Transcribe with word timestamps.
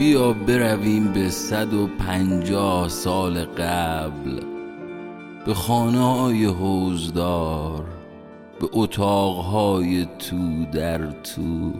بیا 0.00 0.32
برویم 0.32 1.12
به 1.12 1.30
صد 1.30 1.74
و 1.74 1.86
پنجاه 1.86 2.88
سال 2.88 3.44
قبل. 3.44 4.40
به 5.46 5.54
خانه 5.54 5.98
های 5.98 6.44
حوزدار 6.44 7.84
به 8.60 8.68
اتاقهای 8.72 10.06
تو 10.18 10.64
در 10.72 11.06
تو. 11.06 11.72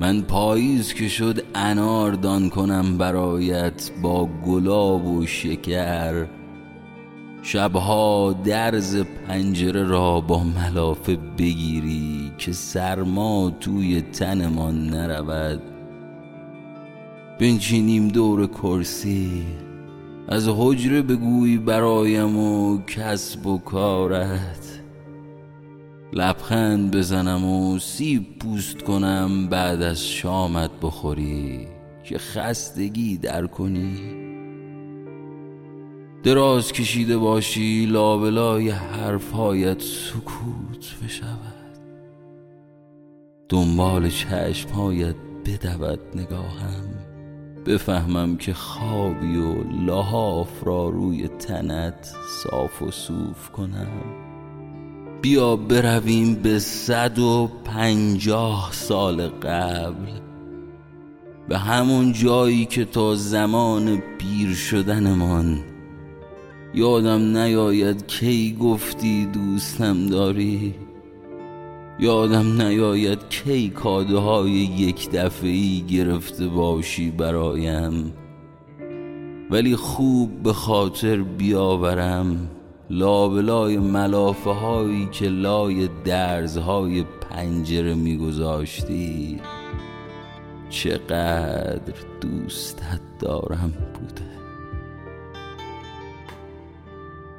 من 0.00 0.22
پاییز 0.22 0.94
که 0.94 1.08
شد 1.08 1.44
انار 1.54 2.12
دان 2.12 2.50
کنم 2.50 2.98
برایت 2.98 3.90
با 4.02 4.28
گلاب 4.46 5.06
و 5.06 5.26
شکر. 5.26 6.26
شبها 7.42 8.32
درز 8.44 8.96
پنجره 9.28 9.84
را 9.84 10.20
با 10.20 10.44
ملافه 10.44 11.16
بگیری 11.38 12.32
که 12.38 12.52
سرما 12.52 13.50
توی 13.60 14.00
تنمان 14.00 14.86
نرود. 14.86 15.73
بنشینیم 17.40 18.08
دور 18.08 18.46
کرسی. 18.46 19.42
از 20.28 20.48
حجره 20.48 21.02
بگوی 21.02 21.58
برایم 21.58 22.38
و 22.38 22.82
کسب 22.86 23.46
و 23.46 23.58
کارت. 23.58 24.80
لبخند 26.12 26.96
بزنم 26.96 27.44
و 27.44 27.78
سیب 27.78 28.38
پوست 28.38 28.82
کنم 28.82 29.46
بعد 29.46 29.82
از 29.82 30.06
شامت 30.06 30.70
بخوری. 30.82 31.74
که 32.04 32.18
خستگی 32.18 33.16
در 33.16 33.46
کنی. 33.46 33.96
دراز 36.22 36.72
کشیده 36.72 37.16
باشی 37.16 37.86
لابلای 37.86 38.70
حرفهایت 38.70 39.80
سکوت 39.80 41.04
بشود. 41.04 41.78
دنبال 43.48 44.08
چشمهایت 44.08 45.14
بدود 45.46 46.00
نگاهم. 46.14 47.13
بفهمم 47.66 48.36
که 48.36 48.54
خوابی 48.54 49.36
و 49.36 49.62
لحاف 49.86 50.64
را 50.64 50.88
روی 50.88 51.28
تنت 51.28 52.14
صاف 52.42 52.82
و 52.82 52.90
صوف 52.90 53.50
کنم. 53.50 54.24
بیا 55.22 55.56
برویم 55.56 56.34
به 56.34 56.58
صد 56.58 57.18
و 57.18 57.50
پنجاه 57.64 58.68
سال 58.72 59.28
قبل. 59.28 60.10
به 61.48 61.58
همون 61.58 62.12
جایی 62.12 62.64
که 62.64 62.84
تا 62.84 63.14
زمان 63.14 64.02
پیر 64.18 64.54
شدنمان. 64.54 65.64
یادم 66.74 67.36
نیاید 67.36 68.06
کی 68.06 68.56
گفتی 68.60 69.26
دوستم 69.26 70.06
داری. 70.06 70.74
یادم 71.98 72.62
نیاید 72.62 73.28
کی 73.28 73.70
کاده 73.70 74.18
های 74.18 74.50
یک 74.50 75.10
دفعی 75.10 75.80
گرفته 75.80 76.48
باشی 76.48 77.10
برایم. 77.10 78.14
ولی 79.50 79.76
خوب 79.76 80.42
به 80.42 80.52
خاطر 80.52 81.16
بیاورم 81.22 82.50
لابلای 82.90 83.78
ملافه 83.78 84.50
هایی 84.50 85.08
که 85.12 85.28
لای 85.28 85.88
درزهای 86.04 87.04
پنجره 87.30 87.94
میگذاشتی. 87.94 89.40
چقدر 90.70 91.94
دوستت 92.20 93.00
دارم 93.20 93.72
بوده. 93.94 94.43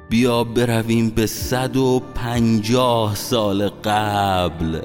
بیا 0.08 0.44
برویم 0.44 1.10
به 1.10 1.26
صد 1.26 1.76
و 1.76 2.02
پنجاه 2.14 3.14
سال 3.14 3.68
قبل 3.68 4.80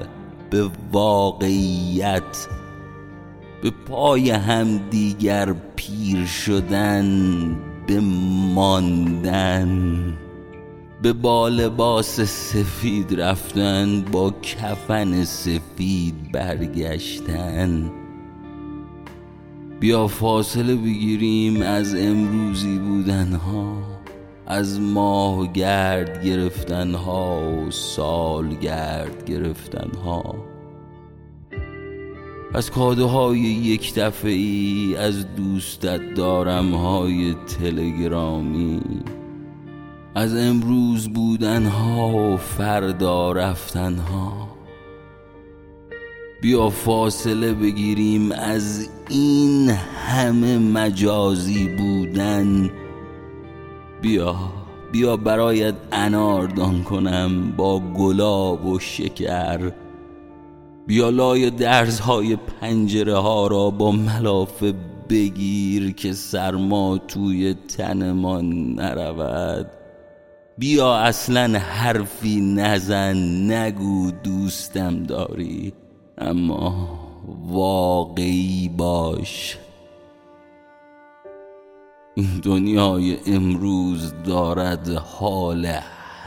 به 0.50 0.70
واقعیت 0.92 2.48
به 3.62 3.70
پای 3.70 4.30
هم 4.30 4.78
دیگر 4.90 5.54
پیر 5.76 6.26
شدن 6.26 7.56
به 7.86 8.00
ماندن 8.54 10.02
به 11.02 11.12
با 11.12 11.48
لباس 11.48 12.20
سفید 12.20 13.20
رفتن 13.20 14.02
با 14.02 14.34
کفن 14.42 15.24
سفید 15.24 16.32
برگشتن. 16.32 17.90
بیا 19.80 20.06
فاصله 20.06 20.76
بگیریم 20.76 21.62
از 21.62 21.94
امروزی 21.94 22.78
بودنها. 22.78 24.01
از 24.46 24.80
ماه 24.80 25.52
گرد 25.52 26.24
گرفتن 26.24 26.94
ها 26.94 27.40
و 27.40 27.70
سال 27.70 28.54
گرد 28.54 29.24
گرفتن 29.24 29.90
ها 30.04 30.34
از 32.54 32.70
کاده 32.70 33.04
های 33.04 33.38
یک 33.38 33.94
دفعه 33.94 34.98
از 34.98 35.34
دوستت 35.36 36.14
دارم 36.14 36.74
های 36.74 37.34
تلگرامی. 37.34 38.80
از 40.14 40.36
امروز 40.36 41.08
بودن 41.08 41.66
ها 41.66 42.08
و 42.08 42.36
فردا 42.36 43.32
رفتن 43.32 43.96
ها 43.96 44.48
بیا 46.42 46.70
فاصله 46.70 47.52
بگیریم 47.52 48.32
از 48.32 48.88
این 49.08 49.70
همه 49.70 50.58
مجازی 50.58 51.68
بودن 51.68 52.70
بیا 54.02 54.36
بیا 54.92 55.16
برایت 55.16 55.74
انار 55.92 56.46
دان 56.46 56.82
کنم 56.82 57.52
با 57.56 57.80
گلاب 57.80 58.66
و 58.66 58.78
شکر. 58.78 59.72
بیا 60.86 61.10
لای 61.10 61.50
درزهای 61.50 62.36
پنجره 62.36 63.16
ها 63.16 63.46
را 63.46 63.70
با 63.70 63.92
ملافه 63.92 64.74
بگیر 65.10 65.92
که 65.92 66.12
سرما 66.12 66.98
توی 66.98 67.54
تنمان 67.54 68.74
نرود. 68.74 69.66
بیا 70.58 70.94
اصلا 70.94 71.58
حرفی 71.58 72.40
نزن 72.40 73.16
نگو 73.52 74.10
دوستم 74.10 75.02
داری 75.02 75.72
اما 76.18 76.88
واقعی 77.48 78.70
باش. 78.76 79.58
این 82.14 82.40
دنیای 82.42 83.18
امروز 83.26 84.14
دارد 84.24 84.88
حال 84.88 85.66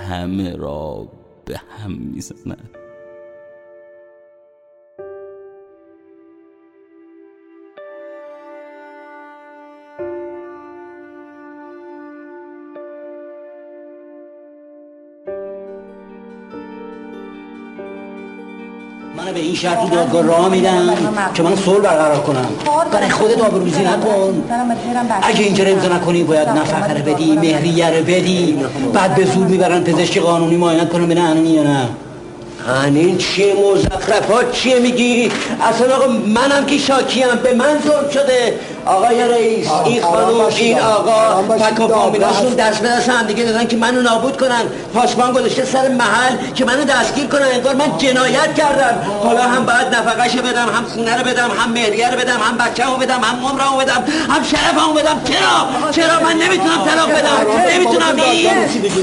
همه 0.09 0.55
را 0.55 1.07
به 1.45 1.57
هم 1.57 1.91
می‌زند. 1.91 2.74
من 19.25 19.33
به 19.33 19.39
این 19.39 19.55
شرط 19.55 19.91
دادگاه 19.91 20.21
راه 20.21 20.49
میدم 20.49 20.89
که 21.33 21.43
من 21.43 21.55
صلح 21.55 21.79
برقرار 21.79 22.19
کنم. 22.19 22.47
برای 22.91 23.09
خودت 23.09 23.41
آبروزی 23.41 23.83
نکن. 23.83 24.43
اگه 25.21 25.39
اینجا 25.39 25.65
امضا 25.65 25.87
نکنی 25.87 26.23
باید 26.23 26.49
نفقه 26.49 26.93
رو 26.93 27.13
بدی 27.13 27.35
مهریه 27.35 27.89
رو 27.89 28.03
بدی. 28.03 28.57
بعد 28.93 29.15
به 29.15 29.25
زور 29.25 29.47
می‌برن 29.47 29.83
پزشک 29.83 30.17
قانونی 30.17 30.57
معاینت 30.57 30.89
کنم 30.89 31.05
ببینن 31.05 31.45
یا 31.45 31.63
نه. 31.63 31.87
این 32.85 33.17
چیه؟ 33.17 33.53
مزخرفات 33.73 34.51
چیه 34.51 34.79
میگی؟ 34.79 35.31
اصلا 35.61 35.95
آقا 35.95 36.07
منم 36.07 36.65
که 36.65 36.77
شاکیم. 36.77 37.27
به 37.43 37.53
من 37.53 37.79
ظلم 37.87 38.09
شده. 38.09 38.53
آقای 38.85 39.29
رئیس 39.29 39.67
این 39.85 40.01
خانوم 40.01 40.45
این 40.45 40.79
آقا 40.79 41.57
فک 41.57 41.79
و 41.79 41.87
فامیلاشون 41.87 42.53
دست 42.53 42.79
به 42.81 42.87
دست 42.87 43.09
هم 43.09 43.27
دیگه 43.27 43.43
دادن 43.43 43.67
که 43.67 43.77
منو 43.77 44.01
نابود 44.01 44.37
کنن. 44.37 44.61
پاسبان 44.93 45.31
گذاشته 45.31 45.65
سر 45.65 45.87
محل 45.87 46.35
که 46.55 46.65
منو 46.65 46.83
دستگیر 46.83 47.27
کنن. 47.27 47.47
انگار 47.53 47.75
من 47.75 47.97
جنایت 47.97 48.55
کردم. 48.55 48.97
حالا 49.23 49.41
هم 49.41 49.65
باید 49.65 49.95
نفقش 49.95 50.35
بدم 50.35 50.69
هم 50.75 50.85
خونه 50.93 51.17
رو 51.17 51.23
بدم 51.23 51.51
هم 51.59 51.71
مهریه 51.71 52.09
رو 52.09 52.17
بدم 52.17 52.39
هم 52.39 52.57
بچه 52.57 52.83
بدم 53.01 53.19
هم 53.23 53.45
عمرمو 53.45 53.77
بدم 53.77 54.03
هم 54.29 54.43
شرفمو 54.43 54.93
بدم. 54.93 55.21
چرا؟ 55.23 55.91
چرا 55.91 56.19
من 56.19 56.33
نمی‌تونم 56.33 56.85
طلاق 56.85 57.09
بدم؟ 57.11 57.51
نمی‌تونم. 57.69 58.15
این 58.31 58.49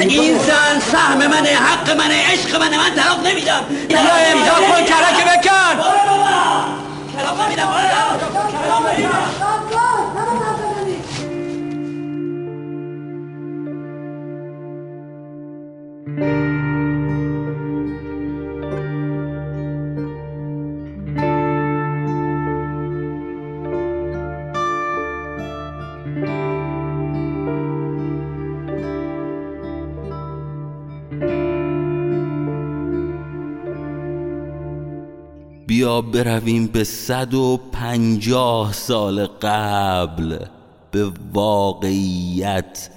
این 0.01 0.39
زن 0.39 0.81
سهم 0.93 1.19
منه 1.19 1.49
حق 1.49 1.97
منه 1.97 2.15
عشق 2.33 2.61
منه. 2.61 2.79
من 2.79 3.03
طلاق 3.03 3.27
نمیدم. 3.27 3.61
یا 3.91 3.99
امضا 3.99 4.55
کن 4.55 4.85
کرک 4.85 5.25
بکن. 5.25 5.82
بیا 35.83 36.01
برویم 36.01 36.67
به 36.67 36.85
صد 36.85 37.35
و 37.35 37.61
پنجاه 37.73 38.73
سال 38.73 39.27
قبل 39.27 40.39
به 40.91 41.11
واقعیت 41.33 42.91